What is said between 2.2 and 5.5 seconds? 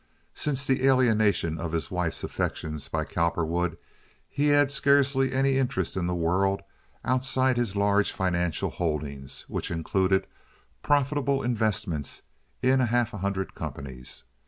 affections by Cowperwood, he had scarcely